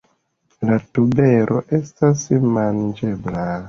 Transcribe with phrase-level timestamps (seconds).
[0.69, 2.27] La tubero estas
[2.59, 3.51] manĝebla.